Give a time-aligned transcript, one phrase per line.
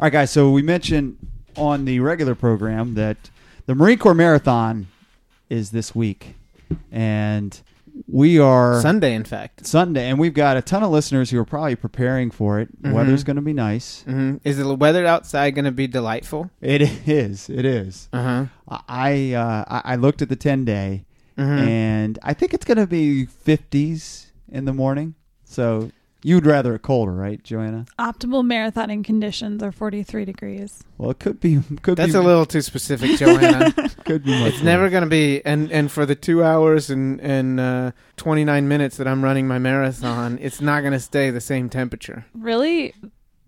[0.00, 0.30] All right, guys.
[0.30, 1.18] So we mentioned
[1.56, 3.18] on the regular program that
[3.66, 4.86] the Marine Corps Marathon
[5.50, 6.36] is this week,
[6.90, 7.60] and
[8.08, 9.66] we are Sunday, in fact.
[9.66, 12.82] Sunday, and we've got a ton of listeners who are probably preparing for it.
[12.82, 12.92] Mhm.
[12.94, 14.02] Weather's going to be nice.
[14.04, 16.50] hmm Is the weather outside going to be delightful?
[16.62, 17.50] It is.
[17.50, 18.08] It is.
[18.10, 18.80] Uh huh.
[18.88, 21.04] I uh, I looked at the ten day,
[21.36, 25.14] hmm and I think it's going to be fifties in the morning.
[25.44, 25.90] So
[26.22, 27.86] you'd rather it colder, right, Joanna?
[27.98, 30.84] Optimal marathoning conditions are 43 degrees.
[30.98, 31.60] Well, it could be.
[31.82, 33.72] Could That's be, a little too specific, Joanna.
[34.04, 34.32] Could be.
[34.32, 38.44] It's never going to be, and and for the two hours and and uh, twenty
[38.44, 42.24] nine minutes that I'm running my marathon, it's not going to stay the same temperature.
[42.34, 42.94] Really?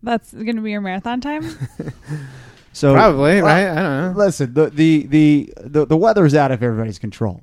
[0.02, 1.44] That's going to be your marathon time?
[2.72, 3.68] So Probably, well, right?
[3.68, 4.24] I don't know.
[4.24, 7.42] Listen, the the the the, the weather is out of everybody's control,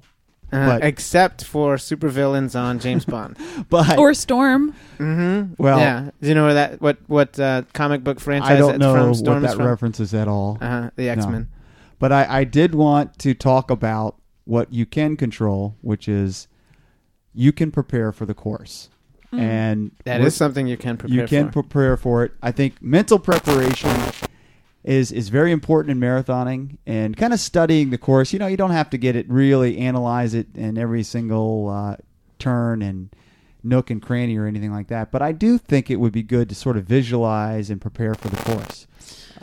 [0.52, 3.38] Uh, but- except for supervillains on James Bond.
[3.69, 4.73] but or storm?
[4.97, 5.53] mm-hmm.
[5.61, 6.09] Well- yeah.
[6.22, 9.08] Do you know where that what what uh, comic book franchise I don't know from?
[9.09, 9.66] what Storm's that from?
[9.67, 10.58] references at all.
[10.61, 11.50] Uh-huh, the X Men.
[12.00, 16.47] But I, I did want to talk about what you can control, which is
[17.34, 18.89] you can prepare for the course,
[19.31, 19.39] Mm.
[19.39, 21.61] and That with- is something you can prepare you can for.
[21.61, 22.31] prepare for it.
[22.41, 23.91] I think mental preparation
[24.90, 28.34] is is very important in marathoning and kind of studying the course.
[28.34, 31.96] You know, you don't have to get it really analyze it in every single uh,
[32.40, 33.09] turn and
[33.62, 35.12] nook and cranny or anything like that.
[35.12, 38.30] But I do think it would be good to sort of visualize and prepare for
[38.30, 38.88] the course.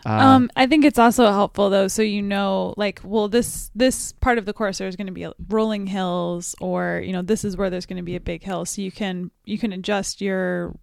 [0.05, 4.13] Uh, Um, I think it's also helpful though, so you know, like, well, this this
[4.15, 7.57] part of the course there's going to be rolling hills, or you know, this is
[7.57, 10.75] where there's going to be a big hill, so you can you can adjust your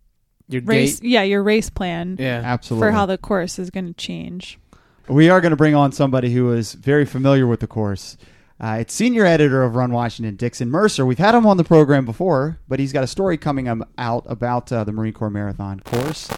[0.50, 1.10] Your race, gait.
[1.10, 2.42] yeah, your race plan Yeah.
[2.44, 4.60] absolutely for how the course is going to change.
[5.08, 8.18] We are going to bring on somebody who is very familiar with the course.
[8.60, 11.06] Uh, it's senior editor of Run Washington, Dixon Mercer.
[11.06, 14.24] We've had him on the program before, but he's got a story coming um, out
[14.28, 16.30] about uh, the Marine Corps Marathon course,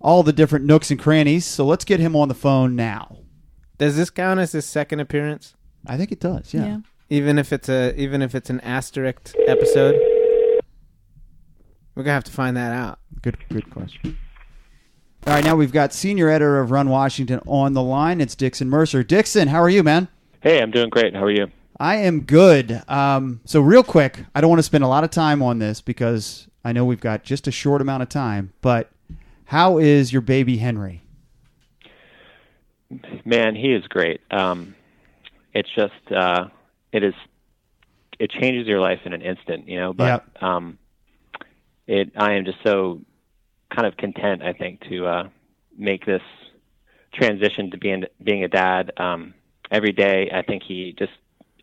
[0.00, 1.44] all the different nooks and crannies.
[1.44, 3.18] So let's get him on the phone now.
[3.78, 5.54] Does this count as his second appearance?
[5.86, 6.54] I think it does.
[6.54, 6.78] Yeah.
[7.10, 9.96] Even if it's a even if it's an asterisk episode?
[11.94, 12.98] We're gonna have to find that out.
[13.22, 13.36] Good.
[13.48, 14.16] Good question.
[15.26, 18.20] All right, now we've got senior editor of Run Washington on the line.
[18.20, 19.04] It's Dixon Mercer.
[19.04, 20.08] Dixon, how are you, man?
[20.40, 21.14] Hey, I'm doing great.
[21.14, 21.46] How are you?
[21.78, 22.82] I am good.
[22.88, 25.80] Um, so, real quick, I don't want to spend a lot of time on this
[25.80, 28.52] because I know we've got just a short amount of time.
[28.62, 28.90] But
[29.44, 31.02] how is your baby Henry?
[33.24, 34.20] Man, he is great.
[34.30, 34.74] Um,
[35.54, 36.48] it's just uh,
[36.92, 37.14] it is
[38.18, 39.92] it changes your life in an instant, you know.
[39.92, 40.78] But um,
[41.86, 43.00] it I am just so
[43.74, 45.28] kind of content, I think, to uh,
[45.76, 46.22] make this
[47.14, 48.92] transition to being being a dad.
[48.96, 49.34] Um,
[49.70, 51.12] every day, I think he just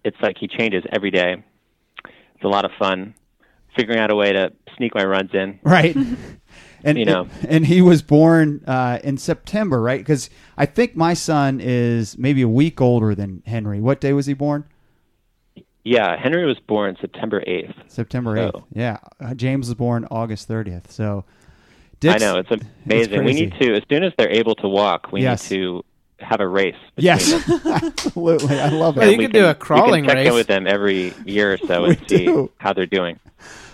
[0.03, 1.43] it's like he changes every day.
[2.05, 3.15] It's a lot of fun
[3.75, 5.59] figuring out a way to sneak my runs in.
[5.63, 5.95] Right.
[6.81, 7.27] And You know.
[7.45, 9.99] and he was born uh, in September, right?
[9.99, 13.81] Because I think my son is maybe a week older than Henry.
[13.81, 14.63] What day was he born?
[15.83, 17.73] Yeah, Henry was born September eighth.
[17.87, 18.63] September So- eighth.
[18.73, 20.91] Yeah, Uh, James was born August thirtieth.
[20.91, 21.23] So,
[22.03, 22.49] I know it's
[22.85, 23.23] amazing.
[23.23, 25.49] we need to as soon as they're able to walk, we Yes.
[25.49, 25.85] need to
[26.19, 26.75] have a race.
[26.97, 27.33] Yes,
[27.65, 28.59] absolutely.
[28.59, 28.99] I love it.
[28.99, 30.27] Well, you We could do a crawling we can check race.
[30.27, 33.17] in with them every year or so We and see how they're doing.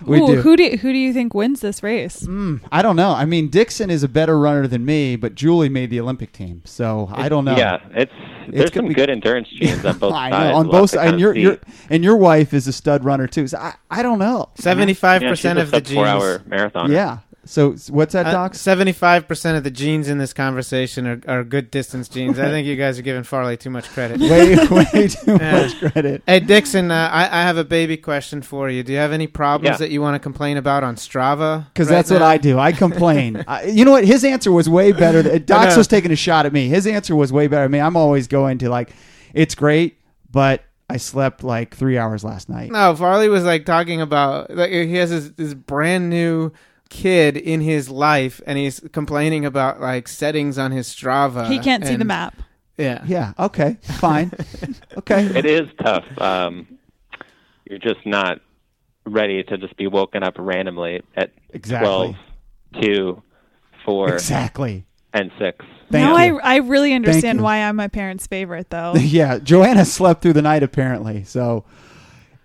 [0.06, 0.42] We Ooh, do.
[0.42, 2.22] Who do who do you think wins this race?
[2.24, 3.12] Mm, I don't know.
[3.12, 6.62] I mean, Dixon is a better runner than me, but Julie made the Olympic team,
[6.66, 7.58] so I don't know.
[7.58, 8.12] Yeah, it's
[8.48, 10.52] there's some be- good endurance genes on both I sides.
[10.52, 11.58] know on both sides, and your your
[11.90, 13.48] and your wife is a stud runner too.
[13.48, 14.50] So I, I don't know.
[14.56, 16.92] Seventy five percent of the sub four hour marathon.
[16.92, 17.20] Yeah.
[17.48, 18.56] So what's that, Doc?
[18.56, 22.40] Seventy five percent of the genes in this conversation are, are good distance genes.
[22.40, 24.20] I think you guys are giving Farley too much credit.
[24.20, 25.52] way way too Yeah.
[25.62, 26.24] much credit.
[26.26, 28.82] Hey Dixon, uh, I, I have a baby question for you.
[28.82, 29.78] Do you have any problems Yeah.
[29.78, 31.66] that you want to complain about on Strava?
[31.68, 32.22] Because right that's what?
[32.24, 32.58] I do.
[32.58, 33.44] I complain.
[33.48, 34.06] I, you know what?
[34.06, 35.22] His answer was way better.
[35.22, 36.68] Than, Doc's was taking a shot at me.
[36.68, 37.66] His answer was way better.
[37.66, 38.90] I mean, I'm always going to like,
[39.34, 40.00] it's great,
[40.32, 42.72] but I slept like three hours last night.
[42.72, 46.52] No, Farley was like talking about like he has this, this brand new
[46.90, 51.48] kid in his life, and he's complaining about like settings on his Strava.
[51.50, 52.36] He can't see the map.
[52.78, 53.34] Yeah, Yeah.
[53.40, 53.78] Okay.
[53.82, 54.32] Fine.
[54.98, 55.24] okay.
[55.28, 56.04] It is tough.
[56.20, 56.68] Um,
[57.70, 58.40] you're just not
[59.06, 62.18] ready to just be woken up randomly at Exactly.
[62.74, 63.24] 12, 2,
[63.86, 64.86] 4, Exactly.
[65.14, 65.66] and 6.
[65.92, 66.40] Thank now you.
[66.40, 68.94] I I really understand why I'm my parents' favorite though.
[69.00, 71.24] yeah, Joanna slept through the night apparently.
[71.24, 71.64] So,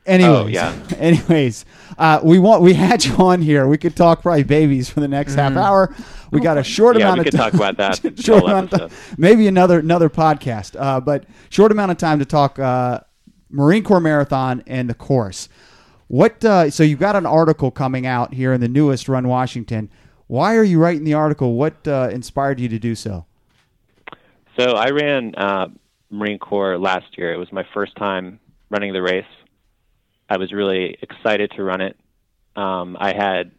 [0.06, 0.74] anyways, Oh, yeah.
[0.98, 1.64] anyways,
[1.98, 3.66] uh, we want we had you on here.
[3.66, 5.94] We could talk probably babies for the next half hour.
[6.30, 7.50] We got a short Yeah, amount we of could time.
[7.50, 8.90] talk about that short amount of time.
[9.18, 13.00] Maybe another another podcast, uh, but short amount of time to talk uh,
[13.50, 15.48] Marine Corps Marathon and the course.
[16.08, 16.44] What?
[16.44, 19.90] Uh, so you've got an article coming out here in the newest Run Washington.
[20.26, 21.54] Why are you writing the article?
[21.54, 23.26] What uh, inspired you to do so?
[24.58, 25.68] So I ran uh,
[26.10, 27.32] Marine Corps last year.
[27.32, 28.38] It was my first time
[28.70, 29.24] running the race.
[30.30, 31.96] I was really excited to run it.
[32.54, 33.50] Um, I had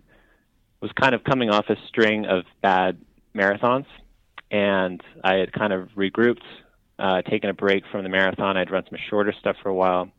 [0.79, 2.97] was kind of coming off a string of bad
[3.35, 3.85] marathons,
[4.49, 6.41] and I had kind of regrouped,
[6.97, 8.57] uh, taken a break from the marathon.
[8.57, 10.09] I'd run some shorter stuff for a while.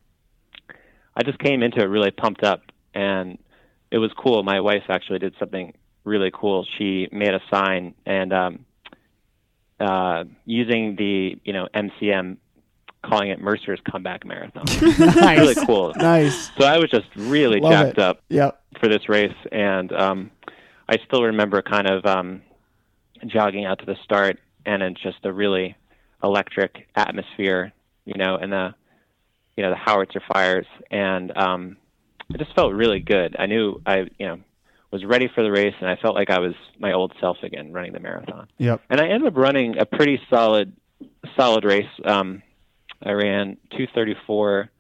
[1.17, 2.61] I just came into it really pumped up,
[2.95, 3.39] and
[3.91, 4.43] it was cool.
[4.43, 6.67] My wife actually did something really cool.
[6.79, 8.67] She made a sign and um,
[9.81, 12.37] uh, using the you know MCM,
[13.03, 14.65] calling it Mercer's Comeback Marathon.
[14.99, 15.39] nice.
[15.39, 15.93] Really cool.
[15.97, 16.51] Nice.
[16.59, 18.05] So I was just really Love jacked it.
[18.05, 18.61] up Yep.
[18.81, 20.31] for this race, and um,
[20.89, 22.43] I still remember kind of um,
[23.27, 25.77] jogging out to the start, and it's just a really
[26.23, 27.73] electric atmosphere,
[28.05, 28.75] you know, and the
[29.57, 31.77] you know the howitzer fires, and um,
[32.33, 33.37] it just felt really good.
[33.39, 34.39] I knew I you know
[34.91, 37.73] was ready for the race, and I felt like I was my old self again,
[37.73, 38.47] running the marathon.
[38.59, 38.83] Yep.
[38.91, 40.75] And I ended up running a pretty solid
[41.37, 41.89] solid race.
[42.05, 42.43] Um,
[43.05, 44.71] I ran 234,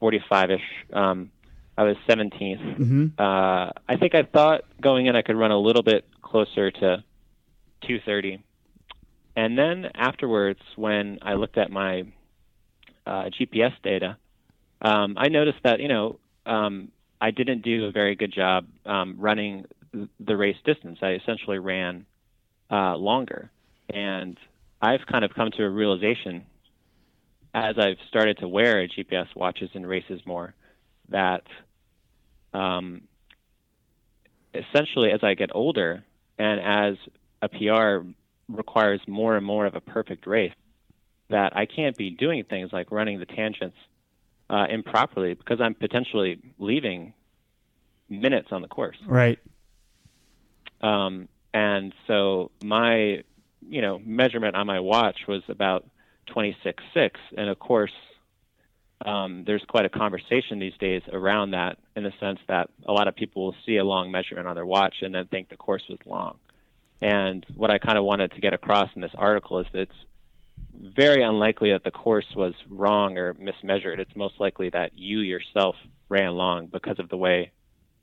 [0.00, 0.60] 45 ish.
[0.92, 1.30] Um,
[1.76, 2.76] I was 17th.
[2.76, 6.70] hmm Uh, I think I thought going in I could run a little bit closer
[6.70, 7.04] to
[7.82, 8.42] 230.
[9.34, 12.04] And then afterwards, when I looked at my
[13.06, 14.16] uh, GPS data,
[14.82, 16.88] um, I noticed that, you know, um,
[17.20, 19.64] I didn't do a very good job um, running
[20.20, 20.98] the race distance.
[21.02, 22.04] I essentially ran
[22.70, 23.50] uh, longer.
[23.88, 24.36] And
[24.80, 26.44] I've kind of come to a realization
[27.54, 30.54] as I've started to wear GPS watches in races more
[31.08, 31.42] that
[32.54, 33.02] um,
[34.54, 36.04] essentially as I get older
[36.38, 36.96] and as
[37.42, 38.06] a PR
[38.48, 40.52] requires more and more of a perfect race,
[41.28, 43.76] that I can't be doing things like running the tangents
[44.50, 47.14] uh, improperly because I'm potentially leaving
[48.08, 48.98] minutes on the course.
[49.06, 49.38] Right.
[50.80, 53.22] Um, and so my,
[53.66, 55.86] you know, measurement on my watch was about
[56.28, 57.10] 26.6.
[57.36, 57.92] And of course,
[59.04, 63.08] um, there's quite a conversation these days around that in the sense that a lot
[63.08, 65.82] of people will see a long measurement on their watch and then think the course
[65.88, 66.38] was long.
[67.00, 69.92] And what I kind of wanted to get across in this article is that it's
[70.96, 73.98] very unlikely that the course was wrong or mismeasured.
[73.98, 75.74] It's most likely that you yourself
[76.08, 77.50] ran long because of the way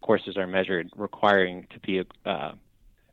[0.01, 2.51] courses are measured, requiring to be uh,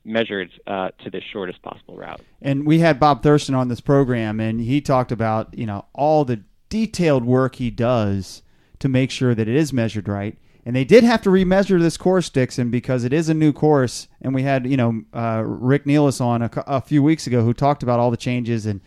[0.07, 2.21] measured uh, to the shortest possible route.
[2.41, 6.25] And we had Bob Thurston on this program, and he talked about you know all
[6.25, 8.43] the detailed work he does
[8.79, 10.39] to make sure that it is measured right.
[10.65, 14.09] And they did have to remeasure this course, Dixon, because it is a new course.
[14.21, 17.53] And we had you know uh, Rick Nealis on a, a few weeks ago who
[17.53, 18.81] talked about all the changes and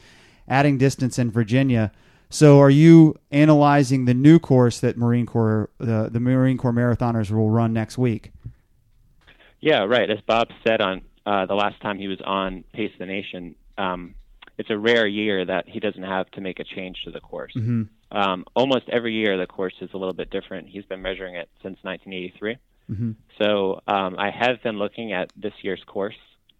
[0.47, 1.91] adding distance in Virginia.
[2.31, 7.31] So, are you analyzing the new course that Marine Corps the the Marine Corps marathoners
[7.31, 8.31] will run next week?
[9.61, 10.09] Yeah, right.
[10.09, 14.15] As Bob said on uh, the last time he was on Pace the Nation, um,
[14.57, 17.53] it's a rare year that he doesn't have to make a change to the course.
[17.55, 17.83] Mm-hmm.
[18.17, 20.69] Um, almost every year, the course is a little bit different.
[20.69, 22.57] He's been measuring it since 1983.
[22.89, 23.15] Mhm.
[23.39, 26.17] So um, I have been looking at this year's course.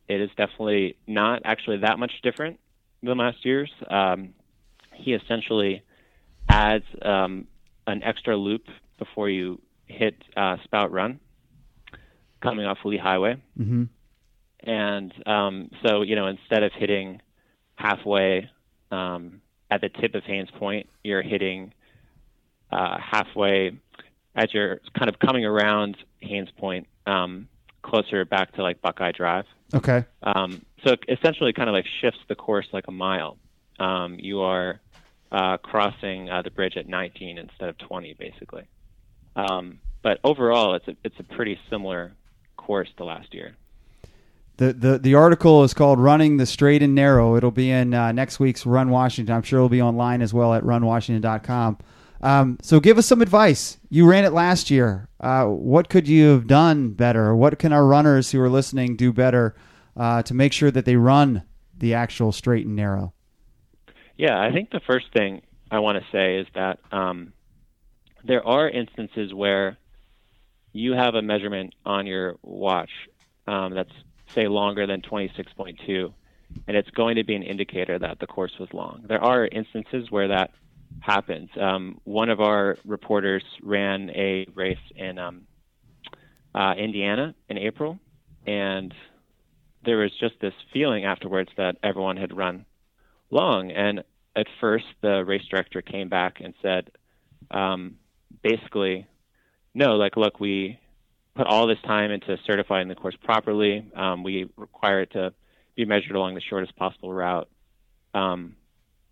[0.08, 2.60] It is definitely not actually that much different
[3.02, 3.72] than last year's.
[3.90, 4.36] Um,
[4.94, 5.82] he essentially
[6.48, 7.48] adds um,
[7.88, 8.68] an extra loop
[9.00, 11.20] before you hit uh, Spout Run,
[12.40, 13.38] coming off Lee Highway.
[13.60, 13.86] Mm-hmm.
[14.64, 17.22] And um, so, you know, instead of hitting
[17.76, 18.50] halfway
[18.92, 21.74] um, at the tip of Hains Point, you're hitting
[22.72, 23.78] uh, halfway
[24.36, 27.48] as you're kind of coming around Hains Point, um,
[27.82, 29.46] closer back to like Buckeye Drive.
[29.74, 30.06] Okay.
[30.24, 33.38] Um, so it essentially kind of like shifts the course like a mile.
[33.80, 34.80] Um, you are
[35.32, 38.68] uh, crossing uh, the bridge at 19 instead of 20, basically.
[39.36, 42.14] Um, but overall, it's a it's a pretty similar
[42.58, 43.56] course to last year.
[44.60, 48.12] The, the the article is called "Running the Straight and Narrow." It'll be in uh,
[48.12, 49.34] next week's Run Washington.
[49.34, 51.78] I'm sure it'll be online as well at runwashington.com.
[52.22, 53.78] Um, so give us some advice.
[53.90, 55.08] You ran it last year.
[55.22, 57.34] Uh, what could you have done better?
[57.34, 59.56] What can our runners who are listening do better
[59.96, 61.44] uh, to make sure that they run
[61.78, 63.14] the actual straight and narrow?
[64.18, 67.32] Yeah, I think the first thing I want to say is that um,
[68.26, 69.78] there are instances where
[70.74, 72.92] you have a measurement on your watch
[73.48, 73.94] um, that's,
[74.34, 76.14] say, longer than 26.2,
[76.68, 79.04] and it's going to be an indicator that the course was long.
[79.08, 80.52] There are instances where that
[81.02, 81.50] happens.
[81.60, 85.42] Um, one of our reporters ran a race in um,
[86.54, 88.00] uh, Indiana in April,
[88.46, 88.94] and
[89.86, 92.66] there was just this feeling afterwards that everyone had run
[93.30, 93.72] long.
[93.72, 94.04] And
[94.36, 96.92] at first, the race director came back and said,
[97.52, 97.96] um,
[98.42, 99.08] basically,
[99.74, 100.80] no, like, look, we
[101.40, 103.90] put all this time into certifying the course properly.
[103.96, 105.34] Um, we require it to
[105.78, 107.48] be measured along the shortest possible route.
[108.14, 108.58] Um,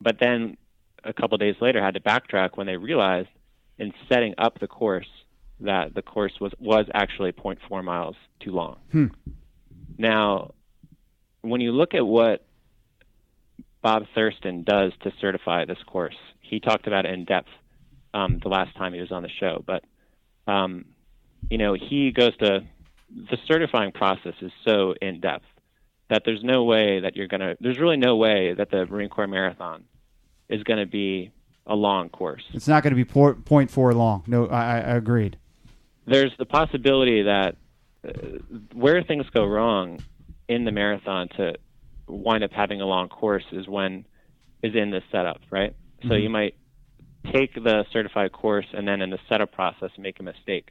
[0.02, 0.58] but then
[1.06, 3.30] a couple days later had to backtrack when they realized
[3.78, 5.08] in setting up the course
[5.62, 8.78] that the course was was actually 0.4 miles too long.
[8.92, 9.08] Hmm.
[9.98, 10.54] Now,
[11.42, 12.46] when you look at what
[13.82, 17.48] Bob Thurston does to certify this course, he talked about it in depth
[18.14, 19.64] um, the last time he was on the show.
[19.66, 19.86] But
[20.46, 20.86] um,
[21.50, 22.62] you know, he goes to
[23.10, 25.46] the certifying process is so in depth
[26.10, 27.56] that there's no way that you're gonna.
[27.60, 29.84] There's really no way that the Marine Corps Marathon
[30.50, 31.32] is going to be
[31.66, 32.44] a long course.
[32.54, 34.24] It's not going to be por- point four long.
[34.28, 35.38] No, I, I agreed.
[36.06, 37.58] There's the possibility that
[38.08, 38.12] uh,
[38.74, 40.00] where things go wrong
[40.48, 41.56] in the marathon to
[42.08, 44.06] wind up having a long course is when
[44.64, 45.72] is in the setup, right?
[45.72, 46.10] Mm-hmm.
[46.10, 46.56] So you might
[47.34, 50.70] take the certified course and then in the setup process make a mistake.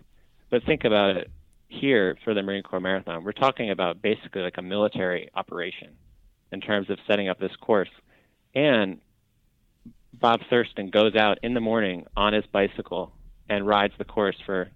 [0.51, 1.31] But think about it
[1.69, 3.25] here for the Marine Corps Marathon.
[3.25, 5.97] We're talking about basically like a military operation
[6.53, 7.91] in terms of setting up this course.
[8.55, 9.01] And
[10.13, 13.13] Bob Thurston goes out in the morning on his bicycle
[13.49, 14.71] and rides the course for,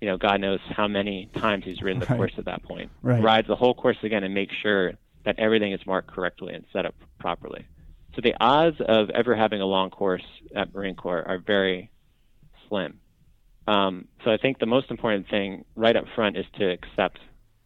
[0.00, 2.16] you know, God knows how many times he's ridden the right.
[2.16, 2.90] course at that point.
[3.02, 3.22] Right.
[3.22, 4.94] Rides the whole course again and makes sure
[5.24, 7.66] that everything is marked correctly and set up properly.
[8.14, 11.90] So the odds of ever having a long course at Marine Corps are very
[12.68, 13.00] slim.
[13.66, 17.18] Um, so I think the most important thing right up front is to accept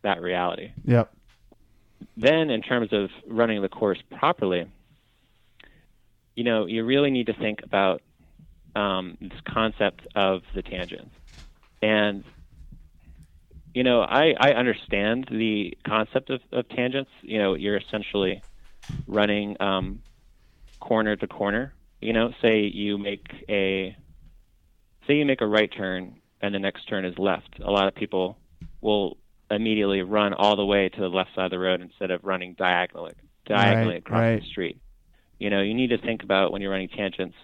[0.02, 0.72] that reality.
[0.84, 1.12] Yep.
[2.16, 4.66] Then, in terms of running the course properly,
[6.36, 8.02] you know, you really need to think about
[8.76, 11.14] um, this concept of the tangents.
[11.80, 12.24] And,
[13.72, 17.10] you know, I, I understand the concept of, of tangents.
[17.22, 18.42] You know, you're essentially
[19.06, 20.02] running um,
[20.80, 21.72] corner to corner.
[22.00, 23.96] You know, say you make a
[25.06, 27.61] say you make a right turn and the next turn is left.
[27.64, 28.37] A lot of people
[28.80, 29.16] will
[29.50, 32.54] immediately run all the way to the left side of the road instead of running
[32.54, 33.12] diagonally
[33.46, 34.40] diagonally right, across right.
[34.40, 34.80] the street.
[35.38, 37.37] You know, you need to think about when you're running tangents,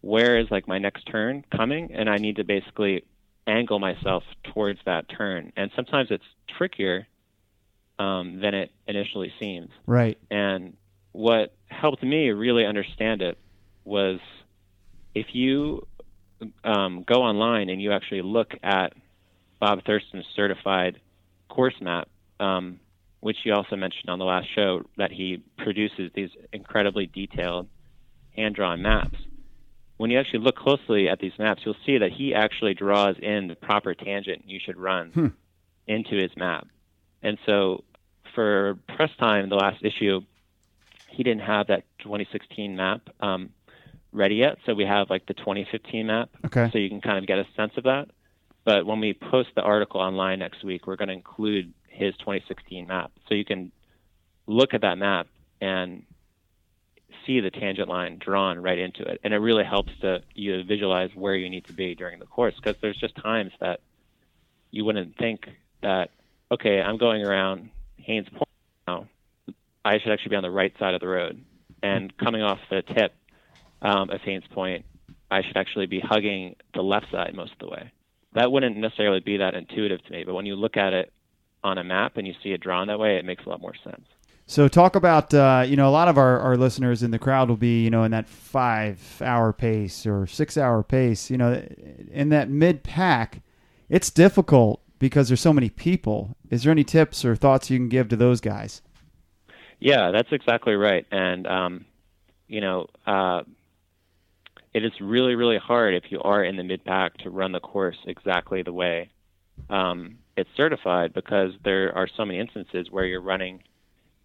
[0.00, 3.04] where is like my next turn coming, and I need to basically
[3.46, 5.52] angle myself towards that turn.
[5.56, 6.24] And sometimes it's
[6.58, 7.06] trickier
[7.98, 9.70] um, than it initially seems.
[9.86, 10.18] Right.
[10.30, 10.76] And
[11.12, 13.38] what helped me really understand it
[13.84, 14.18] was
[15.14, 15.86] if you
[16.64, 18.92] um, go online and you actually look at
[19.60, 21.00] Bob Thurston's certified
[21.48, 22.08] course map,
[22.40, 22.80] um,
[23.20, 27.68] which you also mentioned on the last show, that he produces these incredibly detailed
[28.36, 29.18] hand drawn maps.
[29.96, 33.48] When you actually look closely at these maps, you'll see that he actually draws in
[33.48, 35.26] the proper tangent you should run hmm.
[35.86, 36.66] into his map.
[37.22, 37.82] And so
[38.34, 40.20] for press time, the last issue,
[41.08, 43.50] he didn't have that 2016 map um,
[44.16, 44.58] ready yet.
[44.64, 46.30] So we have like the 2015 map.
[46.46, 46.70] Okay.
[46.72, 48.08] So you can kind of get a sense of that.
[48.64, 52.86] But when we post the article online next week, we're going to include his 2016
[52.88, 53.12] map.
[53.28, 53.70] So you can
[54.46, 55.28] look at that map
[55.60, 56.02] and
[57.24, 59.20] see the tangent line drawn right into it.
[59.22, 62.54] And it really helps to you visualize where you need to be during the course
[62.56, 63.80] because there's just times that
[64.70, 65.48] you wouldn't think
[65.82, 66.10] that,
[66.50, 68.48] okay, I'm going around Hains Point
[68.88, 69.06] now.
[69.84, 71.44] I should actually be on the right side of the road.
[71.82, 73.14] And coming off the tip
[73.86, 74.84] um, of Hains Point,
[75.30, 77.92] I should actually be hugging the left side most of the way.
[78.34, 81.12] That wouldn't necessarily be that intuitive to me, but when you look at it
[81.62, 83.74] on a map and you see it drawn that way, it makes a lot more
[83.82, 84.04] sense.
[84.48, 87.48] So talk about uh, you know a lot of our, our listeners in the crowd
[87.48, 91.66] will be you know in that five hour pace or six hour pace you know
[92.12, 93.40] in that mid pack
[93.88, 97.88] it's difficult because there's so many people is there any tips or thoughts you can
[97.88, 98.82] give to those guys
[99.80, 101.84] yeah that's exactly right and um,
[102.46, 103.42] you know uh,
[104.76, 107.60] it is really really hard if you are in the mid pack to run the
[107.72, 109.08] course exactly the way
[109.70, 113.62] um, it's certified because there are so many instances where you're running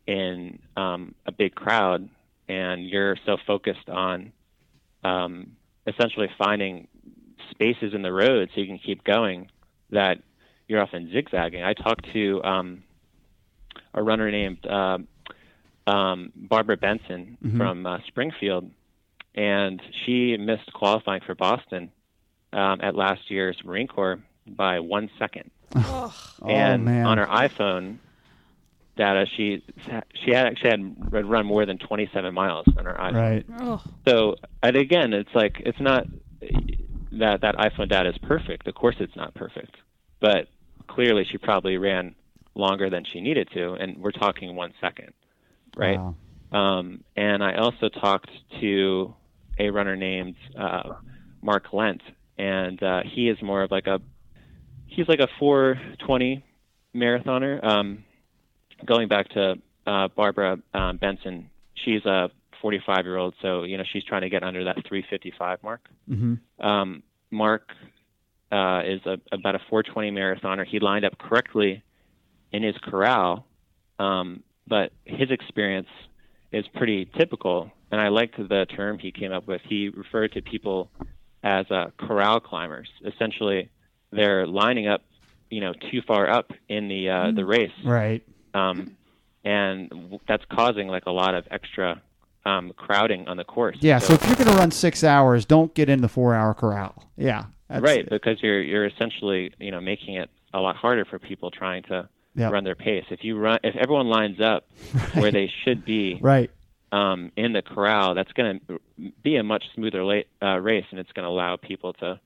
[0.06, 2.10] in um, a big crowd
[2.50, 4.34] and you're so focused on
[5.12, 5.34] um,
[5.88, 6.88] essentially finding
[7.52, 9.50] spaces in the road so you can keep going
[9.90, 10.18] that
[10.68, 11.64] you're often zigzagging.
[11.64, 12.84] I talked to um,
[13.94, 14.98] a runner named uh,
[15.88, 17.58] um, Barbara Benson Mhm.
[17.58, 18.70] from uh, Springfield,
[19.36, 21.92] and she missed qualifying for Boston
[22.54, 26.12] um, at last year's Marine Corps by one second Ugh.
[26.48, 27.98] and oh man on her iPhone
[28.98, 29.64] data, she
[30.14, 33.14] she had actually had run more than 27 miles on her iPhone.
[33.14, 33.82] right Ugh.
[34.08, 36.06] So, and again, it's like it's not
[37.14, 38.68] that that iPhone data is perfect.
[38.68, 39.76] Of course, it's not perfect,
[40.20, 40.48] but
[40.88, 42.16] clearly, she probably ran
[42.56, 45.14] longer than she needed to, and we're talking one second,
[45.76, 46.00] right?
[46.00, 46.16] Wow.
[46.52, 49.16] Um, and I also talked to
[49.60, 50.94] a runner named uh,
[51.42, 52.02] Mark Lent,
[52.38, 54.00] and uh, he is more of like a
[54.88, 56.44] he's like a 420
[56.96, 57.64] marathoner.
[57.64, 58.04] Um,
[58.86, 59.56] going back to
[59.88, 62.30] uh, Barbara um, Benson, she's a
[62.62, 65.88] 45 year old, so you know she's trying to get under that 355 mark.
[66.08, 67.72] hmm Um, Mark
[68.52, 70.66] uh, is a, about a 420 marathoner.
[70.66, 71.82] He lined up correctly
[72.52, 73.46] in his corral,
[74.00, 75.88] um, but his experience
[76.52, 77.72] is pretty typical.
[77.92, 79.62] And I liked the term he came up with.
[79.68, 80.90] He referred to people
[81.44, 82.88] as uh, corral climbers.
[83.06, 83.70] Essentially,
[84.12, 85.02] they're lining up,
[85.50, 88.24] you know, too far up in the uh, the race, Right.
[88.54, 88.96] um,
[89.44, 92.02] and that's causing like a lot of extra
[92.46, 93.78] um, crowding on the course.
[93.82, 94.00] Yeah.
[94.00, 97.10] So, if you're going to run six hours, don't get in the four-hour corral.
[97.18, 97.46] Yeah.
[97.70, 101.52] That's, right, because you're you're essentially you know making it a lot harder for people
[101.52, 102.50] trying to Yeah.
[102.50, 103.06] run their pace.
[103.10, 104.68] If you run, if everyone lines up
[105.14, 106.52] where they should be Right.
[106.92, 108.80] Um, in the corral, that's going to
[109.24, 112.20] be a much smoother late, uh, race, and it's going to allow people to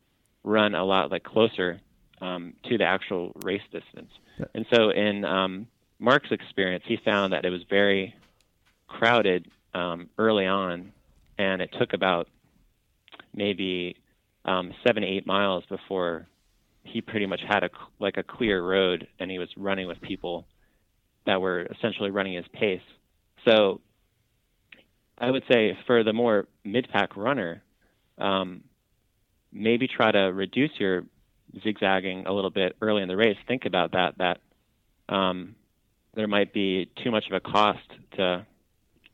[0.43, 1.79] run a lot like closer
[2.21, 4.11] um, to the actual race distance.
[4.53, 5.67] And so, in um,
[5.99, 8.15] Mark's experience, he found that it was very
[8.87, 10.91] crowded um, early on,
[11.37, 12.27] and it took about
[13.33, 13.95] maybe
[14.45, 16.27] um, seven, eight miles before
[16.83, 17.69] he pretty much had a
[17.99, 20.45] like a clear road, and he was running with people
[21.25, 22.81] that were essentially running his pace.
[23.45, 23.81] So
[25.17, 27.63] I would say for the more mid-pack runner,
[28.17, 28.63] um,
[29.51, 31.03] maybe try to reduce your
[31.63, 33.37] zigzagging a little bit early in the race.
[33.47, 34.17] Think about that.
[34.17, 34.39] That
[35.13, 35.55] um,
[36.13, 38.45] there might be too much of a cost to,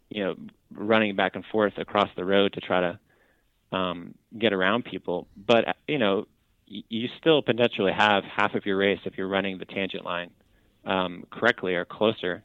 [0.10, 0.36] you know,
[0.74, 5.28] running back and forth across the road to try to um, get around people.
[5.36, 6.28] But you know,
[6.66, 10.32] you still potentially have half of your race if you're running the tangent line
[10.86, 12.44] um, correctly or closer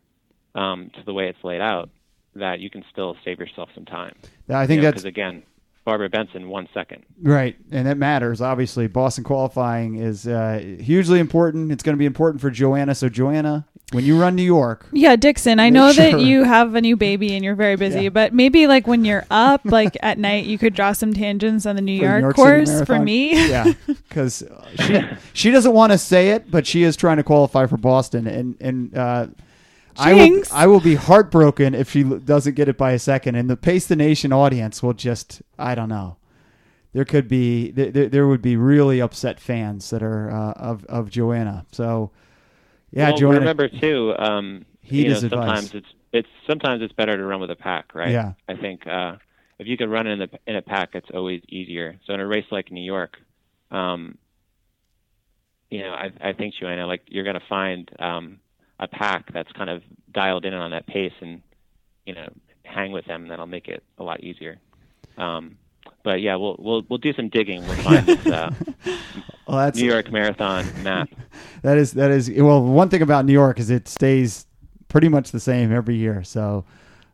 [0.54, 1.90] um, to the way it's laid out.
[2.38, 4.14] That you can still save yourself some time.
[4.48, 5.42] I think that's again,
[5.84, 7.04] Barbara Benson one second.
[7.22, 8.40] Right, and that matters.
[8.40, 11.72] Obviously, Boston qualifying is uh, hugely important.
[11.72, 12.94] It's going to be important for Joanna.
[12.94, 16.10] So, Joanna, when you run New York, Yeah, Dixon, I know sure.
[16.10, 18.08] that you have a new baby and you're very busy, Yeah.
[18.08, 21.76] but maybe like when you're up, like at night, you could draw some tangents on
[21.76, 23.48] the New for York, New York course for me.
[23.48, 24.42] yeah, because
[24.84, 25.00] she
[25.34, 28.56] she doesn't want to say it, but she is trying to qualify for Boston, and
[28.60, 29.26] and uh,
[29.98, 33.48] I will I will be heartbroken if she doesn't get it by a second, and
[33.48, 36.16] the Pace the Nation audience will just I don't know.
[36.92, 40.84] There could be there, there, there would be really upset fans that are uh, of
[40.86, 41.66] of Joanna.
[41.72, 42.10] So
[42.90, 43.38] yeah, well, Joanna.
[43.40, 44.14] remember too.
[44.18, 45.46] Um, Heed you know, his advice.
[45.46, 48.10] sometimes it's it's sometimes it's better to run with a pack, right?
[48.10, 48.32] Yeah.
[48.48, 49.16] I think uh,
[49.58, 51.98] if you can run in the in a pack, it's always easier.
[52.06, 53.16] So in a race like New York,
[53.70, 54.16] um,
[55.70, 58.40] you know, I, I think Joanna, like you're going to find um,
[58.80, 61.42] a pack that's kind of dialed in on that pace, and
[62.04, 62.28] you know,
[62.64, 63.28] hang with them.
[63.28, 64.58] That'll make it a lot easier.
[65.18, 65.56] Um,
[66.02, 67.66] but yeah, we'll we'll we'll do some digging.
[67.66, 68.50] We'll find this uh,
[69.46, 71.08] well, that's New York Marathon map.
[71.62, 72.62] That is that is well.
[72.62, 74.46] One thing about New York is it stays
[74.88, 76.22] pretty much the same every year.
[76.22, 76.64] So,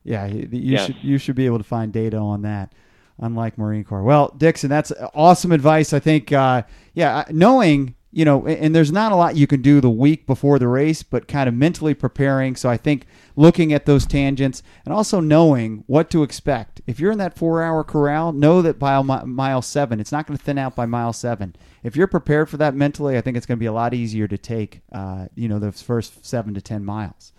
[0.04, 0.86] yeah, you, you Yes.
[0.86, 2.72] should you should be able to find data on that.
[3.18, 4.02] Unlike Marine Corps.
[4.02, 5.92] Well, Dixon, that's awesome advice.
[5.92, 6.62] I think, uh,
[6.94, 10.58] yeah, knowing you know, and there's not a lot you can do the week before
[10.58, 12.54] the race, but kind of mentally preparing.
[12.56, 16.82] So I think looking at those tangents and also knowing what to expect.
[16.86, 20.44] If you're in that four-hour corral, know that by mile seven, it's not going to
[20.44, 21.56] thin out by mile seven.
[21.82, 24.28] If you're prepared for that mentally, I think it's going to be a lot easier
[24.28, 27.32] to take, uh, you know, those first seven to ten miles.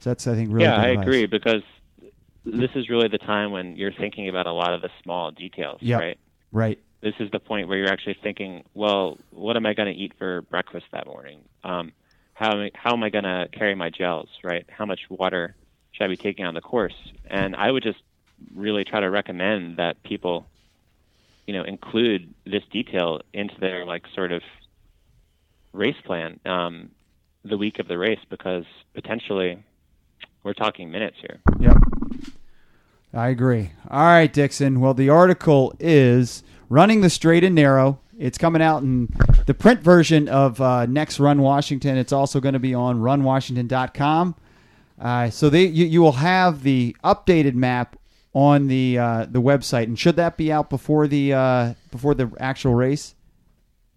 [0.00, 0.64] So that's, I think, really.
[0.64, 1.06] yeah, I advice.
[1.06, 1.62] agree because
[2.44, 5.78] this is really the time when you're thinking about a lot of the small details,
[5.82, 6.00] Yep.
[6.00, 6.18] right?
[6.52, 6.78] Right.
[7.02, 10.12] This is the point where you're actually thinking, well, what am I going to eat
[10.18, 11.40] for breakfast that morning?
[11.64, 11.92] Um,
[12.34, 14.66] how am I, how am I going to carry my gels, right?
[14.68, 15.54] How much water
[15.92, 16.94] should I be taking on the course?
[17.26, 18.00] And I would just
[18.54, 20.46] really try to recommend that people,
[21.46, 24.42] you know, include this detail into their like sort of
[25.72, 26.90] race plan um,
[27.44, 29.62] the week of the race because potentially
[30.42, 31.40] we're talking minutes here.
[31.58, 31.76] Yep.
[33.12, 33.72] I agree.
[33.90, 34.80] All right, Dixon.
[34.80, 37.98] Well, the article is Running the Straight and Narrow.
[38.16, 39.08] It's coming out in
[39.46, 41.98] the print version of uh, Next Run Washington.
[41.98, 44.36] It's also going to be on runwashington.com.
[45.00, 47.96] Uh, so they you, you will have the updated map
[48.34, 49.84] on the uh, the website.
[49.84, 53.16] And should that be out before the uh, before the actual race?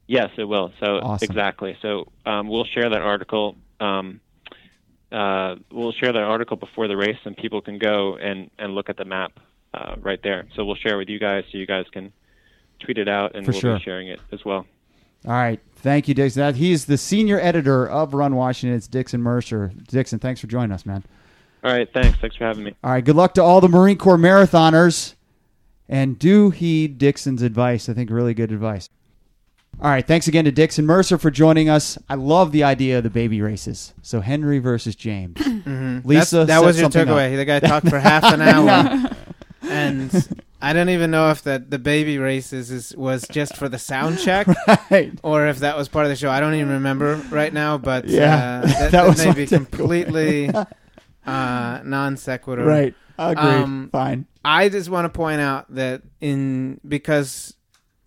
[0.07, 0.71] Yes, it will.
[0.79, 1.29] So Awesome.
[1.29, 1.77] exactly.
[1.81, 3.55] So um, we'll share that article.
[3.79, 4.19] Um,
[5.11, 8.89] uh, we'll share that article before the race, and people can go and, and look
[8.89, 9.39] at the map
[9.73, 10.47] uh, right there.
[10.55, 12.11] So we'll share with you guys, so you guys can
[12.83, 13.77] tweet it out, and For we'll sure.
[13.77, 14.65] be sharing it as well.
[15.25, 15.59] All right.
[15.77, 16.41] Thank you, Dixon.
[16.41, 18.75] That, he's the senior editor of Run Washington.
[18.77, 19.71] It's Dixon Mercer.
[19.89, 21.03] Dixon, thanks for joining us, man.
[21.63, 22.17] All right, thanks.
[22.19, 22.75] Thanks for having me.
[22.83, 23.03] All right.
[23.03, 25.15] Good luck to all the Marine Corps marathoners.
[25.89, 27.87] And do heed Dixon's advice.
[27.89, 28.89] I think really good advice.
[29.81, 30.05] All right.
[30.05, 31.97] Thanks again to Dixon Mercer for joining us.
[32.09, 33.93] I love the idea of the baby races.
[34.01, 35.35] So Henry versus James.
[35.35, 36.05] Mhm.
[36.05, 37.17] Lisa That's- that was your something up.
[37.17, 37.35] takeaway.
[37.37, 39.09] The guy talked for half an hour.
[39.61, 43.77] and I don't even know if that the baby races is was just for the
[43.77, 44.47] sound check
[44.89, 45.11] right.
[45.21, 46.29] or if that was part of the show.
[46.29, 50.49] I don't even remember right now, but Yeah, uh, that, that that, may be completely
[51.25, 52.63] uh, non sequitur.
[52.63, 52.95] Right.
[53.17, 53.43] Agreed.
[53.43, 54.25] Um, Fine.
[54.45, 57.55] I just want to point out that in because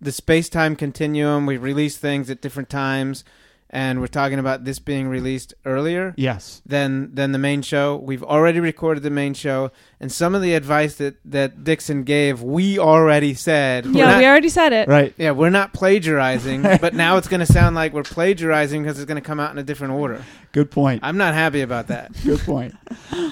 [0.01, 3.23] the space time continuum, we release things at different times,
[3.69, 6.61] and we're talking about this being released earlier Yes.
[6.65, 7.97] than than the main show.
[7.97, 12.41] We've already recorded the main show, and some of the advice that that Dixon gave,
[12.41, 13.85] we already said.
[13.85, 14.87] Yeah, not- we already said it.
[14.87, 15.13] Right.
[15.17, 19.07] yeah, we're not plagiarizing, but now it's going to sound like we're plagiarizing because it's
[19.07, 20.23] going to come out in a different order.
[20.53, 21.01] Good point.
[21.03, 22.11] I'm not happy about that.
[22.23, 22.73] Good point.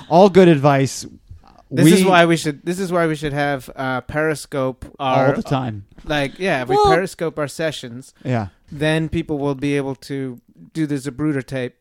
[0.10, 1.06] All good advice.
[1.72, 2.64] This we, is why we should.
[2.66, 5.86] This is why we should have uh, Periscope our all the time.
[6.04, 6.62] like yeah.
[6.62, 8.48] If we Periscope our sessions, Yeah.
[8.72, 10.40] then people will be able to
[10.74, 11.76] do the Zapruder tape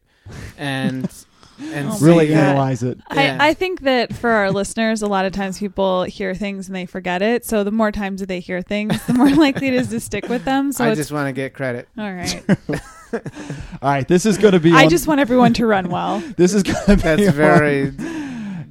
[0.56, 1.04] and
[1.60, 2.36] and Oh Really God.
[2.38, 2.98] analyze it.
[3.14, 3.36] Yeah.
[3.40, 6.74] I, I think that for our listeners, a lot of times people hear things and
[6.74, 7.44] they forget it.
[7.44, 10.28] So the more times that they hear things, the more likely it is to stick
[10.30, 10.72] with them.
[10.72, 11.88] So I just want to get credit.
[11.98, 12.42] all right.
[13.80, 14.08] All right.
[14.08, 14.72] This is going to be.
[14.72, 16.18] I on- just want everyone to run well.
[16.36, 17.02] This is going to be.
[17.02, 17.90] That's on- very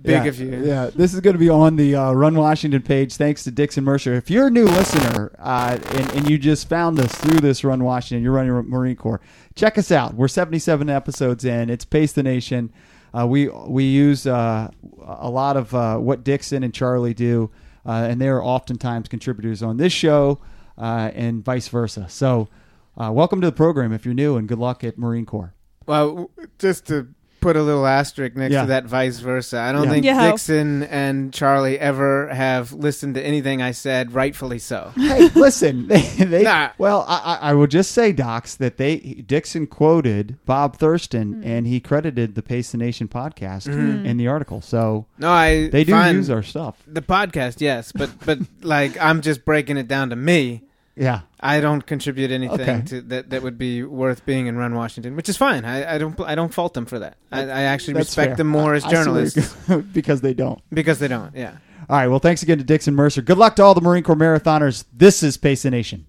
[0.03, 0.63] big yeah, of you.
[0.63, 3.15] Yeah, this is going to be on the uh, Run Washington page.
[3.15, 4.13] Thanks to Dixon Mercer.
[4.13, 7.83] If you're a new listener uh, and, and you just found us through this Run
[7.83, 9.21] Washington, you're running Marine Corps.
[9.55, 10.13] Check us out.
[10.13, 11.69] We're 77 episodes in.
[11.69, 12.71] It's Pace the Nation.
[13.17, 14.69] Uh, we we use uh,
[15.05, 17.51] a lot of uh, what Dixon and Charlie do,
[17.85, 20.39] uh, and they are oftentimes contributors on this show,
[20.77, 22.07] uh, and vice versa.
[22.09, 22.49] So,
[22.97, 25.53] uh, welcome to the program if you're new, and good luck at Marine Corps.
[25.85, 27.09] Well, just to
[27.43, 28.61] put a little asterisk next Yeah.
[28.61, 29.59] to that, vice versa.
[29.59, 29.89] I don't Yeah.
[29.91, 30.31] think Yeah.
[30.31, 34.91] Dixon and Charlie ever have listened to anything I said, rightfully so.
[34.95, 36.69] hey, listen, they, they Nah.
[36.77, 41.67] well, I, I I will just say, Docs, that they Dixon quoted Bob Thurston and
[41.67, 44.05] he credited the Pace the Nation podcast Mhm.
[44.05, 44.61] in the article.
[44.61, 46.77] So No, I they do use our stuff.
[46.87, 50.63] the podcast, yes, but but like I'm just breaking it down to me.
[50.95, 52.81] Yeah, I don't contribute anything Okay.
[52.87, 55.65] to that that would be worth being in Run Washington, which is fine.
[55.65, 57.17] I, I don't I don't fault them for that.
[57.31, 58.35] I, I actually that's respect fair.
[58.35, 59.55] them more as I- where journalists
[59.93, 60.61] because they don't.
[60.71, 61.35] because they don't.
[61.35, 61.57] Yeah.
[61.89, 62.07] All right.
[62.07, 63.21] Well, thanks again to Dixon Mercer.
[63.21, 64.85] Good luck to all the Marine Corps marathoners.
[64.93, 66.05] This is Pace the Nation.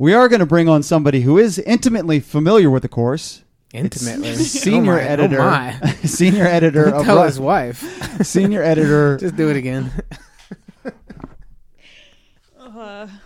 [0.00, 3.42] We are going to bring on somebody who is intimately familiar with the course.
[3.74, 4.34] Intimately.
[4.34, 5.78] Senior Oh my- editor, Oh my.
[6.04, 8.24] senior editor of Tell Run- his wife.
[8.26, 9.92] senior editor Just do it again.
[12.80, 13.06] Uh,